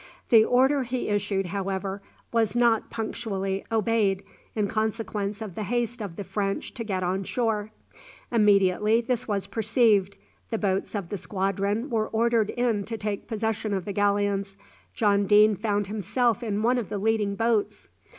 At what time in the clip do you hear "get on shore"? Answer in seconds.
6.83-7.69